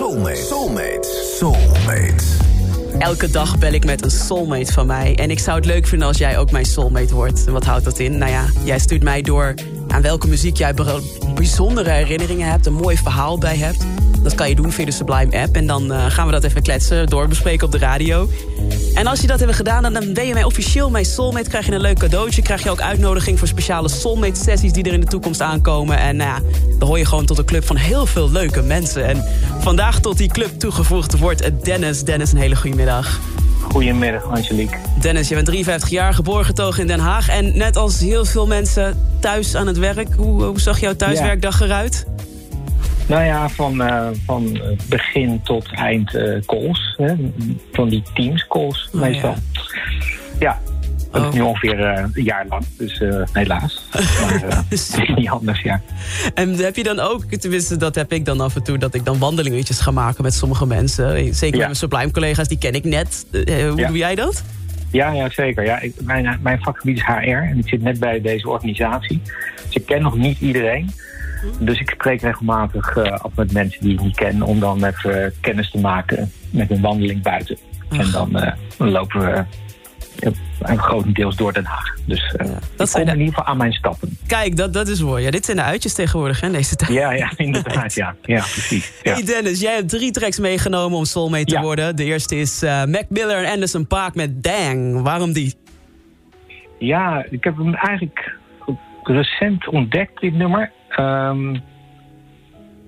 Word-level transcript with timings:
Soulmate. 0.00 0.36
Soulmate. 0.36 1.08
Soulmate. 1.38 2.24
Elke 2.98 3.30
dag 3.30 3.58
bel 3.58 3.72
ik 3.72 3.84
met 3.84 4.04
een 4.04 4.10
soulmate 4.10 4.72
van 4.72 4.86
mij. 4.86 5.16
En 5.16 5.30
ik 5.30 5.38
zou 5.38 5.56
het 5.56 5.66
leuk 5.66 5.86
vinden 5.86 6.08
als 6.08 6.18
jij 6.18 6.38
ook 6.38 6.50
mijn 6.50 6.64
soulmate 6.64 7.14
wordt. 7.14 7.46
En 7.46 7.52
wat 7.52 7.64
houdt 7.64 7.84
dat 7.84 7.98
in? 7.98 8.18
Nou 8.18 8.30
ja, 8.30 8.44
jij 8.64 8.78
stuurt 8.78 9.02
mij 9.02 9.22
door 9.22 9.54
aan 9.90 10.02
welke 10.02 10.28
muziek 10.28 10.56
jij 10.56 10.74
bijzondere 11.34 11.90
herinneringen 11.90 12.50
hebt. 12.50 12.66
Een 12.66 12.72
mooi 12.72 12.96
verhaal 12.96 13.38
bij 13.38 13.56
hebt. 13.56 13.84
Dat 14.22 14.34
kan 14.34 14.48
je 14.48 14.54
doen 14.54 14.72
via 14.72 14.84
de 14.84 14.90
Sublime 14.90 15.42
app. 15.42 15.56
En 15.56 15.66
dan 15.66 15.92
uh, 15.92 16.04
gaan 16.08 16.26
we 16.26 16.32
dat 16.32 16.44
even 16.44 16.62
kletsen, 16.62 17.06
doorbespreken 17.06 17.66
op 17.66 17.72
de 17.72 17.78
radio. 17.78 18.30
En 18.94 19.06
als 19.06 19.20
je 19.20 19.26
dat 19.26 19.40
hebt 19.40 19.54
gedaan, 19.54 19.92
dan 19.92 20.12
ben 20.12 20.26
je 20.26 20.34
mij 20.34 20.44
officieel 20.44 20.90
mijn 20.90 21.04
soulmate. 21.04 21.48
Krijg 21.48 21.66
je 21.66 21.72
een 21.72 21.80
leuk 21.80 21.98
cadeautje. 21.98 22.42
Krijg 22.42 22.62
je 22.62 22.70
ook 22.70 22.80
uitnodiging 22.80 23.38
voor 23.38 23.48
speciale 23.48 23.88
soulmate 23.88 24.40
sessies 24.40 24.72
die 24.72 24.84
er 24.84 24.92
in 24.92 25.00
de 25.00 25.06
toekomst 25.06 25.40
aankomen. 25.40 25.98
En 25.98 26.16
nou 26.16 26.30
ja, 26.30 26.58
dan 26.78 26.88
hoor 26.88 26.98
je 26.98 27.06
gewoon 27.06 27.26
tot 27.26 27.38
een 27.38 27.44
club 27.44 27.66
van 27.66 27.76
heel 27.76 28.06
veel 28.06 28.30
leuke 28.30 28.62
mensen. 28.62 29.06
En 29.06 29.24
vandaag 29.58 30.00
tot 30.00 30.18
die 30.18 30.28
club 30.28 30.58
toegevoegd 30.58 31.18
wordt 31.18 31.64
Dennis. 31.64 32.04
Dennis, 32.04 32.32
een 32.32 32.38
hele 32.38 32.56
goede 32.56 32.76
middag. 32.76 33.20
Goedemiddag, 33.70 34.24
Angelique. 34.24 34.78
Dennis, 35.00 35.28
je 35.28 35.34
bent 35.34 35.46
53 35.46 35.90
jaar, 35.90 36.14
geboren 36.14 36.44
getogen 36.44 36.80
in 36.80 36.86
Den 36.86 36.98
Haag. 36.98 37.28
En 37.28 37.56
net 37.58 37.76
als 37.76 38.00
heel 38.00 38.24
veel 38.24 38.46
mensen 38.46 38.96
thuis 39.20 39.56
aan 39.56 39.66
het 39.66 39.78
werk. 39.78 40.14
Hoe, 40.14 40.42
hoe 40.42 40.60
zag 40.60 40.80
jouw 40.80 40.94
thuiswerkdag 40.96 41.60
eruit? 41.60 42.06
Nou 43.06 43.24
ja, 43.24 43.48
van, 43.48 43.82
uh, 43.82 44.08
van 44.26 44.60
begin 44.88 45.40
tot 45.42 45.68
eind 45.72 46.14
uh, 46.14 46.40
calls. 46.46 46.94
Hè? 46.96 47.14
Van 47.72 47.88
die 47.88 48.02
teams 48.14 48.46
calls 48.46 48.88
oh, 48.92 49.00
meestal. 49.00 49.34
Ja, 50.38 50.38
ja 50.38 50.69
dat 51.10 51.22
is 51.22 51.28
oh. 51.28 51.34
nu 51.34 51.40
ongeveer 51.40 51.80
uh, 51.80 52.04
een 52.12 52.22
jaar 52.22 52.46
lang, 52.48 52.64
dus 52.78 53.02
helaas. 53.32 53.86
Maar 53.92 54.64
is 54.68 54.94
niet 55.16 55.28
anders, 55.28 55.60
ja. 55.60 55.80
En 56.34 56.54
heb 56.54 56.76
je 56.76 56.82
dan 56.82 56.98
ook, 57.00 57.24
tenminste 57.24 57.76
dat 57.76 57.94
heb 57.94 58.12
ik 58.12 58.24
dan 58.24 58.40
af 58.40 58.56
en 58.56 58.62
toe... 58.62 58.78
dat 58.78 58.94
ik 58.94 59.04
dan 59.04 59.18
wandelingetjes 59.18 59.80
ga 59.80 59.90
maken 59.90 60.22
met 60.22 60.34
sommige 60.34 60.66
mensen. 60.66 61.34
Zeker 61.34 61.46
ja. 61.46 61.50
met 61.50 61.58
mijn 61.58 61.74
Sublime-collega's, 61.74 62.48
die 62.48 62.58
ken 62.58 62.74
ik 62.74 62.84
net. 62.84 63.26
hoe 63.30 63.72
ja. 63.76 63.86
doe 63.86 63.96
jij 63.96 64.14
dat? 64.14 64.44
Ja, 64.90 65.12
ja 65.12 65.30
zeker. 65.30 65.64
Ja, 65.64 65.80
ik, 65.80 65.94
mijn, 66.00 66.38
mijn 66.42 66.60
vakgebied 66.60 66.96
is 66.96 67.04
HR 67.04 67.30
en 67.30 67.58
ik 67.58 67.68
zit 67.68 67.82
net 67.82 67.98
bij 67.98 68.20
deze 68.20 68.48
organisatie. 68.48 69.22
Dus 69.66 69.74
ik 69.74 69.86
ken 69.86 70.02
nog 70.02 70.16
niet 70.16 70.40
iedereen... 70.40 70.90
Dus 71.58 71.80
ik 71.80 71.90
spreek 71.90 72.20
regelmatig 72.20 72.96
uh, 72.96 73.04
af 73.04 73.30
met 73.34 73.52
mensen 73.52 73.80
die 73.82 73.92
ik 73.92 74.00
niet 74.00 74.16
ken... 74.16 74.42
om 74.42 74.60
dan 74.60 74.84
even 74.84 75.32
kennis 75.40 75.70
te 75.70 75.78
maken 75.78 76.32
met 76.50 76.70
een 76.70 76.80
wandeling 76.80 77.22
buiten. 77.22 77.56
En 77.90 78.10
dan 78.10 78.36
uh, 78.36 78.52
lopen 78.78 79.20
we 79.20 79.44
grotendeels 80.62 81.36
door 81.36 81.52
Den 81.52 81.64
Haag. 81.64 81.96
Dus 82.04 82.34
uh, 82.40 82.50
dat 82.76 82.90
zijn 82.90 83.06
in 83.06 83.18
ieder 83.18 83.34
geval 83.34 83.44
aan 83.44 83.56
mijn 83.56 83.72
stappen. 83.72 84.18
Kijk, 84.26 84.56
dat, 84.56 84.72
dat 84.72 84.88
is 84.88 85.02
mooi. 85.02 85.24
Ja, 85.24 85.30
dit 85.30 85.44
zijn 85.44 85.56
de 85.56 85.62
uitjes 85.62 85.94
tegenwoordig, 85.94 86.40
hè, 86.40 86.50
deze 86.50 86.76
tijd. 86.76 86.92
Ja, 86.92 87.12
ja 87.12 87.32
inderdaad. 87.36 87.94
ja. 87.94 88.14
ja, 88.22 88.40
precies. 88.40 88.92
Ja. 89.02 89.12
Hey 89.12 89.24
Dennis, 89.24 89.60
jij 89.60 89.74
hebt 89.74 89.88
drie 89.88 90.10
tracks 90.10 90.38
meegenomen 90.38 90.98
om 90.98 91.04
soulmate 91.04 91.44
te 91.44 91.60
worden. 91.60 91.96
De 91.96 92.04
eerste 92.04 92.36
is 92.36 92.60
Mac 92.62 93.04
Miller 93.08 93.44
en 93.44 93.52
Anderson 93.52 93.86
Paak 93.86 94.14
met 94.14 94.42
Dang. 94.42 95.02
Waarom 95.02 95.32
die? 95.32 95.54
Ja, 96.78 97.24
ik 97.30 97.44
heb 97.44 97.56
hem 97.56 97.74
eigenlijk 97.74 98.36
recent 99.02 99.68
ontdekt, 99.68 100.20
dit 100.20 100.34
nummer. 100.34 100.70
Um, 100.98 101.62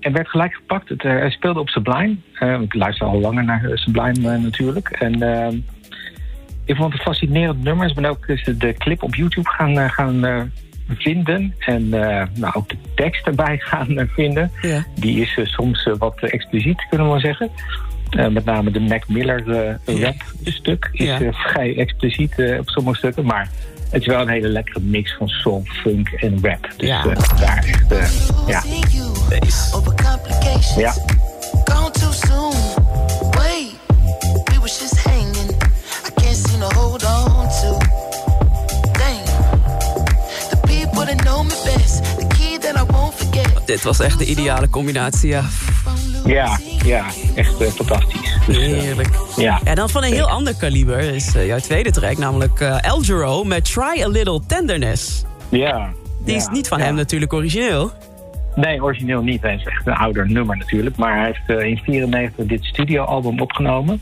er 0.03 0.11
werd 0.11 0.29
gelijk 0.29 0.53
gepakt. 0.53 0.89
Het, 0.89 1.01
hij 1.01 1.29
speelde 1.29 1.59
op 1.59 1.69
Sublime. 1.69 2.15
Uh, 2.39 2.61
ik 2.61 2.73
luister 2.73 3.07
al 3.07 3.19
langer 3.19 3.43
naar 3.43 3.71
Sublime 3.73 4.37
natuurlijk. 4.37 4.89
En 4.89 5.23
uh, 5.23 5.47
ik 6.65 6.75
vond 6.75 6.91
het 6.91 6.99
een 6.99 7.05
fascinerend 7.05 7.63
nummer. 7.63 7.87
Ik 7.87 7.95
ben 7.95 8.05
ook 8.05 8.27
de 8.59 8.73
clip 8.77 9.03
op 9.03 9.15
YouTube 9.15 9.49
gaan, 9.49 9.89
gaan 9.89 10.51
vinden. 10.87 11.55
En 11.59 11.89
nou, 12.33 12.53
ook 12.53 12.69
de 12.69 12.77
tekst 12.95 13.27
erbij 13.27 13.57
gaan 13.69 14.09
vinden. 14.13 14.51
Ja. 14.61 14.85
Die 14.95 15.21
is 15.21 15.39
soms 15.43 15.89
wat 15.97 16.19
expliciet, 16.19 16.85
kunnen 16.89 17.07
we 17.07 17.13
wel 17.13 17.21
zeggen. 17.21 17.49
met 18.33 18.45
name 18.45 18.71
de 18.71 18.79
Mac 18.79 19.07
Miller 19.07 19.43
rap 19.85 20.15
stuk 20.43 20.89
is 20.91 21.05
ja. 21.05 21.31
vrij 21.31 21.77
expliciet 21.77 22.33
op 22.59 22.69
sommige 22.69 22.97
stukken. 22.97 23.25
Maar 23.25 23.49
het 23.93 24.01
is 24.01 24.07
wel 24.07 24.21
een 24.21 24.29
hele 24.29 24.47
lekkere 24.47 24.79
mix 24.79 25.15
van 25.17 25.27
soul, 25.27 25.61
funk 25.65 26.09
en 26.09 26.39
rap. 26.41 26.69
Dus 26.77 26.87
ja. 26.87 27.05
Uh, 27.05 27.15
daar 27.39 27.57
echt, 27.57 27.91
uh, 27.91 28.47
ja. 28.47 28.61
Deze. 29.29 30.79
Ja. 30.79 30.93
Dit 43.73 43.83
was 43.83 43.99
echt 43.99 44.19
de 44.19 44.25
ideale 44.25 44.69
combinatie, 44.69 45.29
ja. 45.29 45.43
Ja, 46.25 46.59
ja 46.85 47.05
echt 47.35 47.61
uh, 47.61 47.67
fantastisch. 47.67 48.39
Dus, 48.47 48.57
Heerlijk. 48.57 49.09
ja. 49.35 49.59
En 49.63 49.75
dan 49.75 49.89
van 49.89 50.03
een 50.03 50.13
heel 50.13 50.29
ander 50.29 50.55
kaliber 50.55 50.99
is 50.99 51.35
uh, 51.35 51.45
jouw 51.45 51.59
tweede 51.59 51.91
track, 51.91 52.17
namelijk 52.17 52.59
uh, 52.59 52.83
El 52.83 52.99
Giro 52.99 53.43
met 53.43 53.73
Try 53.73 54.01
a 54.03 54.07
Little 54.07 54.39
Tenderness. 54.47 55.25
Ja. 55.49 55.93
Die 56.25 56.35
is 56.35 56.47
niet 56.47 56.67
van 56.67 56.79
hem 56.79 56.95
natuurlijk 56.95 57.33
origineel. 57.33 57.91
Nee, 58.55 58.83
origineel 58.83 59.21
niet. 59.21 59.41
Hij 59.41 59.55
is 59.55 59.63
echt 59.63 59.87
een 59.87 59.93
ouder 59.93 60.29
nummer 60.29 60.57
natuurlijk. 60.57 60.95
Maar 60.95 61.15
hij 61.15 61.25
heeft 61.25 61.39
in 61.47 61.55
1994 61.55 62.45
dit 62.45 62.63
studioalbum 62.65 63.41
opgenomen. 63.41 64.01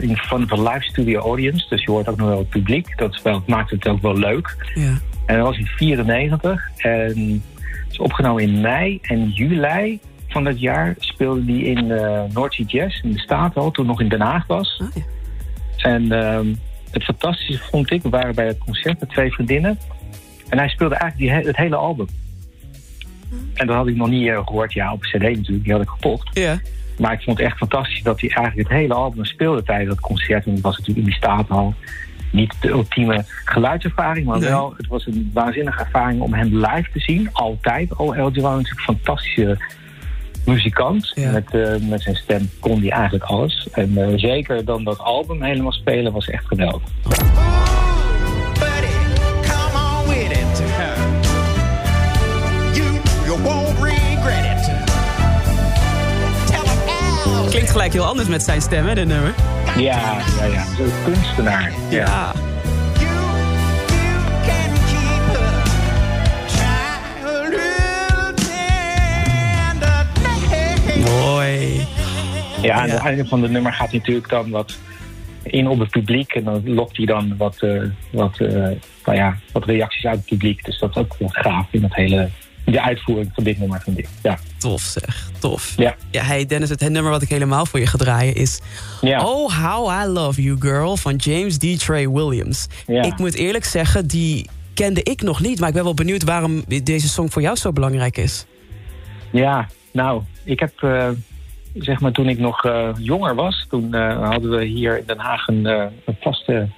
in 0.00 0.16
van 0.16 0.46
een 0.48 0.62
live 0.62 0.82
studio 0.82 1.20
audience. 1.20 1.66
Dus 1.68 1.84
je 1.84 1.90
hoort 1.90 2.08
ook 2.08 2.16
nog 2.16 2.28
wel 2.28 2.38
het 2.38 2.48
publiek. 2.48 2.98
Dat, 2.98 3.22
wel, 3.22 3.42
maakt 3.46 3.70
het 3.70 3.88
ook 3.88 4.02
wel 4.02 4.18
leuk. 4.18 4.56
Ja. 4.74 4.98
En 5.26 5.36
dat 5.36 5.46
was 5.46 5.58
in 5.58 5.66
94. 5.66 6.70
En 6.76 7.42
is 7.96 8.02
opgenomen 8.02 8.42
in 8.42 8.60
mei 8.60 8.98
en 9.02 9.28
juli 9.28 10.00
van 10.28 10.44
dat 10.44 10.60
jaar 10.60 10.94
speelde 10.98 11.52
hij 11.52 11.60
in 11.60 11.84
uh, 11.84 12.22
Noordzee 12.32 12.66
Jazz 12.66 13.02
in 13.02 13.12
de 13.12 13.18
Staten 13.18 13.72
toen 13.72 13.86
nog 13.86 14.00
in 14.00 14.08
Den 14.08 14.20
Haag 14.20 14.46
was. 14.46 14.80
Oh, 14.82 14.88
ja. 14.94 15.02
En 15.90 16.02
uh, 16.02 16.40
het 16.90 17.04
fantastische 17.04 17.62
vond 17.62 17.90
ik, 17.90 18.02
we 18.02 18.08
waren 18.08 18.34
bij 18.34 18.46
het 18.46 18.58
concert 18.58 19.00
met 19.00 19.08
twee 19.08 19.32
vriendinnen. 19.32 19.78
En 20.48 20.58
hij 20.58 20.68
speelde 20.68 20.94
eigenlijk 20.94 21.32
die, 21.32 21.46
het 21.46 21.56
hele 21.56 21.76
album. 21.76 22.06
Hm. 23.28 23.34
En 23.54 23.66
dat 23.66 23.76
had 23.76 23.86
ik 23.86 23.96
nog 23.96 24.08
niet 24.08 24.26
uh, 24.26 24.40
gehoord, 24.44 24.72
ja, 24.72 24.92
op 24.92 25.00
CD 25.00 25.22
natuurlijk, 25.22 25.64
die 25.64 25.72
had 25.72 25.82
ik 25.82 25.88
gekocht. 25.88 26.38
Ja. 26.38 26.60
Maar 26.98 27.12
ik 27.12 27.22
vond 27.22 27.38
het 27.38 27.46
echt 27.46 27.56
fantastisch 27.56 28.02
dat 28.02 28.20
hij 28.20 28.30
eigenlijk 28.30 28.68
het 28.68 28.78
hele 28.78 28.94
album 28.94 29.24
speelde 29.24 29.62
tijdens 29.62 29.88
dat 29.88 30.00
concert. 30.00 30.46
En 30.46 30.54
dat 30.54 30.62
was 30.62 30.78
natuurlijk 30.78 31.06
in 31.06 31.12
die 31.12 31.22
Staten 31.22 31.74
niet 32.30 32.54
de 32.60 32.68
ultieme 32.68 33.24
geluidservaring, 33.44 34.26
maar 34.26 34.40
wel, 34.40 34.74
het 34.76 34.86
was 34.86 35.06
een 35.06 35.30
waanzinnige 35.34 35.80
ervaring 35.80 36.20
om 36.20 36.34
hem 36.34 36.56
live 36.56 36.88
te 36.92 37.00
zien. 37.00 37.28
Altijd. 37.32 37.96
Al 37.96 38.14
El 38.14 38.30
natuurlijk 38.30 38.58
een 38.58 38.66
fantastische 38.76 39.58
muzikant. 40.46 41.12
Met, 41.32 41.54
uh, 41.54 41.76
met 41.88 42.02
zijn 42.02 42.16
stem 42.16 42.50
kon 42.60 42.80
hij 42.80 42.90
eigenlijk 42.90 43.24
alles. 43.24 43.68
En 43.72 43.90
uh, 43.90 44.06
zeker 44.16 44.64
dan 44.64 44.84
dat 44.84 44.98
album 44.98 45.42
helemaal 45.42 45.72
spelen 45.72 46.12
was 46.12 46.28
echt 46.28 46.46
geweldig. 46.46 46.82
Klinkt 57.50 57.70
gelijk 57.70 57.92
heel 57.92 58.04
anders 58.04 58.28
met 58.28 58.42
zijn 58.42 58.62
stem, 58.62 58.86
hè, 58.86 58.94
dit 58.94 59.06
nummer? 59.06 59.34
Ja, 59.76 60.18
ja, 60.38 60.44
ja. 60.44 60.64
Zo'n 60.76 60.92
kunstenaar. 61.04 61.72
ja. 61.90 61.96
ja. 61.96 62.32
Mooi. 71.04 71.86
Ja, 72.62 72.74
aan 72.74 72.88
het 72.88 73.00
einde 73.00 73.26
van 73.26 73.42
het 73.42 73.50
nummer 73.50 73.72
gaat 73.72 73.90
hij 73.90 73.98
natuurlijk 73.98 74.28
dan 74.28 74.50
wat 74.50 74.78
in 75.42 75.68
op 75.68 75.78
het 75.78 75.90
publiek. 75.90 76.32
En 76.34 76.44
dan 76.44 76.74
lokt 76.74 76.96
hij 76.96 77.06
dan 77.06 77.36
wat, 77.36 77.62
uh, 77.62 77.82
wat, 78.10 78.40
uh, 78.40 78.50
nou 79.04 79.16
ja, 79.16 79.36
wat 79.52 79.64
reacties 79.64 80.06
uit 80.06 80.16
het 80.16 80.26
publiek. 80.26 80.64
Dus 80.64 80.78
dat 80.78 80.90
is 80.90 80.96
ook 80.96 81.16
wel 81.18 81.28
gaaf 81.28 81.66
in 81.70 81.82
het 81.82 81.94
hele, 81.94 82.28
de 82.72 82.82
uitvoering 82.82 83.30
van 83.34 83.44
dit 83.44 83.58
nummer, 83.58 83.80
vind 83.80 83.98
ik. 83.98 84.08
Ja. 84.22 84.38
Tof 84.58 84.80
zeg, 84.80 85.30
tof. 85.38 85.74
Ja. 85.76 85.94
ja 86.10 86.22
hey 86.22 86.46
Dennis, 86.46 86.68
het 86.68 86.80
nummer 86.80 87.10
wat 87.10 87.22
ik 87.22 87.28
helemaal 87.28 87.66
voor 87.66 87.80
je 87.80 87.86
ga 87.86 87.98
draaien 87.98 88.34
is... 88.34 88.60
Ja. 89.00 89.24
Oh, 89.24 89.64
How 89.64 90.02
I 90.02 90.06
Love 90.08 90.42
You 90.42 90.56
Girl 90.60 90.96
van 90.96 91.16
James 91.16 91.58
D. 91.58 91.78
Trey 91.78 92.08
Williams. 92.08 92.66
Ja. 92.86 93.02
Ik 93.02 93.18
moet 93.18 93.34
eerlijk 93.34 93.64
zeggen, 93.64 94.06
die 94.06 94.48
kende 94.74 95.02
ik 95.02 95.22
nog 95.22 95.40
niet. 95.40 95.58
Maar 95.58 95.68
ik 95.68 95.74
ben 95.74 95.84
wel 95.84 95.94
benieuwd 95.94 96.24
waarom 96.24 96.64
deze 96.82 97.08
song 97.08 97.28
voor 97.28 97.42
jou 97.42 97.56
zo 97.56 97.72
belangrijk 97.72 98.16
is. 98.16 98.46
Ja, 99.30 99.68
nou, 99.92 100.22
ik 100.44 100.60
heb 100.60 100.80
uh, 100.82 101.08
zeg 101.78 102.00
maar 102.00 102.12
toen 102.12 102.28
ik 102.28 102.38
nog 102.38 102.64
eh, 102.64 102.88
jonger 102.98 103.34
was. 103.34 103.66
Toen 103.68 103.94
eh, 103.94 104.28
hadden 104.30 104.50
we 104.50 104.64
hier 104.64 104.98
in 104.98 105.04
Den 105.06 105.18
Haag 105.18 105.48
een, 105.48 105.66
eh, 105.66 105.84
een 106.04 106.16
vaste 106.20 106.68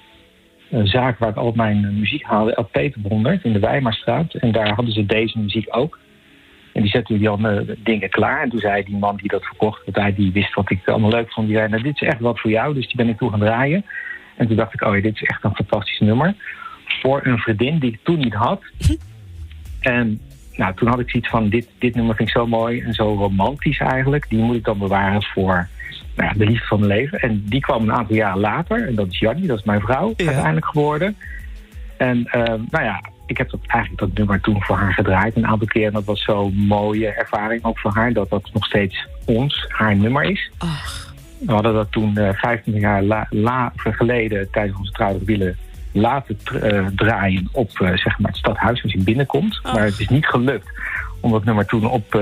eh, 0.71 0.81
zaak 0.85 1.19
waar 1.19 1.29
ik 1.29 1.37
al 1.37 1.53
mijn 1.55 1.99
muziek 1.99 2.23
haalde, 2.23 2.67
Peter 2.71 3.01
100 3.09 3.45
in 3.45 3.53
de 3.53 3.59
Weimarstraat. 3.59 4.35
En 4.35 4.53
daar 4.53 4.75
hadden 4.75 4.95
ze 4.95 5.07
deze 5.07 5.39
muziek 5.39 5.67
ook. 5.77 5.99
En 6.73 6.83
die 6.83 6.91
zetten 6.91 7.19
die 7.19 7.77
dingen 7.83 8.11
klaar. 8.11 8.43
En 8.43 8.49
toen 8.49 8.61
zei 8.61 8.85
die 8.85 8.97
man 8.97 9.17
die 9.17 9.29
dat 9.29 9.45
verkocht, 9.45 9.85
want 9.85 9.97
hij 9.97 10.15
die 10.15 10.33
wist 10.33 10.55
wat 10.55 10.71
ik 10.71 10.89
allemaal 10.89 11.11
leuk 11.11 11.33
vond. 11.33 11.47
Die 11.47 11.57
zei, 11.57 11.69
nou, 11.69 11.83
dit 11.83 11.95
is 11.95 12.09
echt 12.09 12.21
wat 12.21 12.41
voor 12.41 12.51
jou. 12.51 12.75
Dus 12.75 12.87
die 12.87 12.97
ben 12.97 13.09
ik 13.09 13.19
toe 13.19 13.31
gaan 13.31 13.39
draaien. 13.39 13.85
En 14.37 14.47
toen 14.47 14.57
dacht 14.57 14.75
ik, 14.75 14.83
oh 14.83 14.95
ja, 14.95 15.03
dit 15.03 15.15
is 15.15 15.23
echt 15.23 15.45
een 15.45 15.55
fantastisch 15.55 15.99
nummer. 15.99 16.35
Voor 16.85 17.27
een 17.27 17.39
vriendin 17.39 17.79
die 17.79 17.93
ik 17.93 17.99
toen 18.03 18.19
niet 18.19 18.35
had. 18.35 18.63
En 19.81 20.21
nou, 20.57 20.75
toen 20.75 20.89
had 20.89 21.01
ik 21.01 21.11
zoiets 21.11 21.29
van, 21.29 21.49
dit, 21.49 21.69
dit 21.79 21.95
nummer 21.95 22.15
vind 22.17 22.29
ik 22.29 22.35
zo 22.35 22.47
mooi 22.47 22.81
en 22.81 22.93
zo 22.93 23.15
romantisch 23.15 23.79
eigenlijk. 23.79 24.29
Die 24.29 24.39
moet 24.39 24.57
ik 24.57 24.65
dan 24.65 24.79
bewaren 24.79 25.23
voor 25.23 25.69
nou 26.19 26.31
ja, 26.33 26.39
de 26.39 26.45
liefde 26.51 26.67
van 26.67 26.79
mijn 26.81 26.93
leven. 26.99 27.19
En 27.21 27.43
die 27.47 27.61
kwam 27.61 27.83
een 27.83 27.93
aantal 27.93 28.17
jaar 28.17 28.37
later. 28.39 28.87
En 28.89 28.95
dat 28.95 29.07
is 29.11 29.19
Jannie, 29.19 29.47
dat 29.47 29.59
is 29.59 29.65
mijn 29.65 29.81
vrouw 29.81 30.13
Ja. 30.17 30.27
uiteindelijk 30.27 30.67
geworden. 30.67 31.17
En 31.97 32.25
eh, 32.27 32.43
nou 32.71 32.85
ja, 32.85 33.01
ik 33.27 33.37
heb 33.39 33.51
dat, 33.51 33.61
eigenlijk 33.67 34.01
dat 34.01 34.13
nummer 34.19 34.41
toen 34.41 34.63
voor 34.63 34.77
haar 34.77 34.93
gedraaid 34.93 35.37
een 35.37 35.47
aantal 35.47 35.67
keer. 35.67 35.87
En 35.87 35.93
dat 35.93 36.05
was 36.05 36.23
zo'n 36.25 36.55
mooie 36.55 37.09
ervaring 37.09 37.65
ook 37.65 37.79
voor 37.79 37.93
haar. 37.95 38.13
Dat 38.13 38.31
dat 38.31 38.51
nog 38.53 38.65
steeds 38.65 39.07
ons, 39.25 39.65
haar 39.69 39.97
nummer 39.97 40.23
is. 40.25 40.51
Ach, 40.59 41.15
We 41.39 41.53
hadden 41.53 41.73
dat 41.75 41.93
toen 41.93 42.17
eh 42.17 42.35
25 42.35 42.83
jaar 42.83 43.03
la, 43.03 43.27
la- 43.31 43.73
geleden 43.77 44.51
tijdens 44.51 44.79
onze 44.79 44.93
trouwdag 44.93 45.23
willen 45.25 45.57
laten 45.93 46.39
eh, 46.63 46.87
draaien 46.97 47.49
op 47.53 47.71
eh, 47.81 47.97
zeg 47.97 48.19
maar 48.19 48.31
het 48.31 48.39
stadhuis 48.39 48.83
als 48.83 48.93
je 48.93 48.99
binnenkomt. 49.03 49.59
Ach. 49.63 49.73
Maar 49.75 49.85
het 49.85 50.01
is 50.01 50.09
niet 50.09 50.27
gelukt 50.27 50.69
om 51.21 51.31
dat 51.31 51.45
nummer 51.45 51.67
toen 51.67 51.91
op 51.91 52.15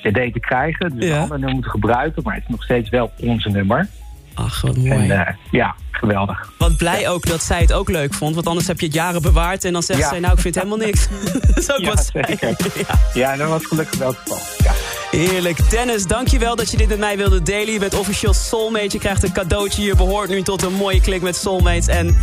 CD 0.00 0.32
te 0.32 0.40
krijgen. 0.40 0.96
Dus 0.96 1.04
Ja. 1.08 1.14
een 1.14 1.20
ander 1.20 1.36
nummer 1.36 1.52
moeten 1.54 1.70
gebruiken, 1.70 2.22
maar 2.22 2.34
het 2.34 2.42
is 2.42 2.48
nog 2.50 2.62
steeds 2.62 2.88
wel 2.90 3.12
onze 3.20 3.48
nummer. 3.48 3.88
ach 4.34 4.60
wat 4.60 4.76
mooi. 4.76 4.90
En 4.90 5.26
eh, 5.26 5.34
ja, 5.50 5.74
geweldig. 5.90 6.52
Wat 6.58 6.76
blij 6.76 7.08
ook 7.08 7.26
dat 7.26 7.42
zij 7.42 7.60
het 7.60 7.72
ook 7.72 7.88
leuk 7.88 8.14
vond. 8.14 8.34
Want 8.34 8.46
anders 8.46 8.66
heb 8.66 8.80
je 8.80 8.86
het 8.86 8.94
jaren 8.94 9.22
bewaard 9.22 9.64
en 9.64 9.72
dan 9.72 9.82
zegt 9.82 10.00
Ja. 10.00 10.08
zij... 10.08 10.18
nou, 10.20 10.32
ik 10.34 10.40
vind 10.40 10.54
helemaal 10.54 10.76
niks. 10.78 11.08
dat 11.46 11.56
is 11.58 11.70
ook 11.72 11.78
Ja, 11.80 11.86
wat 11.88 12.10
zeker. 12.12 12.56
Ja. 13.14 13.36
Dat 13.36 13.48
was 13.48 13.66
gelukkig 13.66 13.98
wel 13.98 14.08
het 14.08 14.18
geval. 14.18 14.38
Ja. 14.58 14.72
Heerlijk. 15.18 15.70
Dennis, 15.70 16.06
dankjewel 16.06 16.56
dat 16.56 16.70
je 16.70 16.76
dit 16.76 16.88
met 16.88 16.98
mij 16.98 17.16
wilde 17.16 17.42
delen. 17.42 17.72
Je 17.72 17.78
bent 17.78 17.94
officieel 17.98 18.34
soulmate. 18.34 18.88
Je 18.92 18.98
krijgt 18.98 19.22
een 19.22 19.32
cadeautje. 19.32 19.82
Je 19.82 19.96
behoort 19.96 20.28
nu 20.28 20.42
tot 20.42 20.62
een 20.62 20.72
mooie 20.74 21.00
klik 21.00 21.22
met 21.22 21.36
soulmates. 21.36 21.86
En 21.86 22.16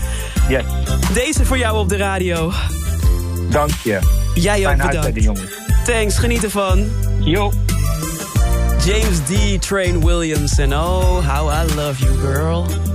Yes, 0.49 0.63
deze 1.13 1.45
voor 1.45 1.57
jou 1.57 1.77
op 1.79 1.89
de 1.89 1.97
radio. 1.97 2.51
dank 3.49 3.71
je. 3.83 3.99
Jij 4.35 4.57
ook 4.67 4.75
Fijne 4.77 4.87
bedankt. 4.87 5.23
jongens. 5.23 5.51
Thanks, 5.85 6.17
geniet 6.17 6.43
ervan. 6.43 6.87
Jo. 7.25 7.51
James 8.85 9.19
D. 9.21 9.57
Train 9.57 10.01
Williams. 10.01 10.59
En 10.59 10.73
oh, 10.73 11.21
how 11.21 11.47
I 11.47 11.63
love 11.75 11.99
you, 11.99 12.15
girl. 12.21 12.94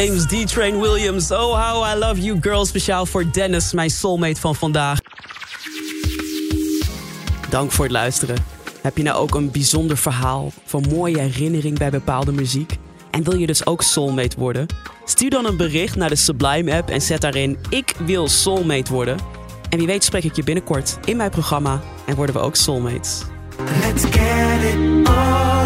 James 0.00 0.26
D. 0.26 0.46
Train 0.46 0.80
Williams. 0.80 1.30
Oh, 1.30 1.54
how 1.54 1.96
I 1.96 1.98
love 1.98 2.20
you, 2.20 2.38
girl. 2.40 2.64
Speciaal 2.64 3.06
voor 3.06 3.32
Dennis, 3.32 3.72
mijn 3.72 3.90
soulmate 3.90 4.40
van 4.40 4.54
vandaag. 4.54 4.98
Dank 7.48 7.72
voor 7.72 7.84
het 7.84 7.92
luisteren. 7.92 8.36
Heb 8.82 8.96
je 8.96 9.02
nou 9.02 9.16
ook 9.16 9.34
een 9.34 9.50
bijzonder 9.50 9.96
verhaal 9.96 10.52
van 10.64 10.84
mooie 10.88 11.18
herinnering 11.18 11.78
bij 11.78 11.90
bepaalde 11.90 12.32
muziek? 12.32 12.76
En 13.10 13.22
wil 13.22 13.36
je 13.36 13.46
dus 13.46 13.66
ook 13.66 13.82
soulmate 13.82 14.38
worden? 14.38 14.66
Stuur 15.04 15.30
dan 15.30 15.46
een 15.46 15.56
bericht 15.56 15.96
naar 15.96 16.08
de 16.08 16.16
Sublime 16.16 16.76
app 16.76 16.88
en 16.88 17.00
zet 17.00 17.20
daarin 17.20 17.58
ik 17.68 17.94
wil 18.04 18.28
soulmate 18.28 18.92
worden. 18.92 19.18
En 19.68 19.78
wie 19.78 19.86
weet 19.86 20.04
spreek 20.04 20.24
ik 20.24 20.36
je 20.36 20.44
binnenkort 20.44 20.98
in 21.04 21.16
mijn 21.16 21.30
programma 21.30 21.80
en 22.06 22.14
worden 22.14 22.34
we 22.34 22.40
ook 22.40 22.56
soulmates. 22.56 23.22
Let's 23.80 24.04
get 24.04 24.74
it. 24.74 25.59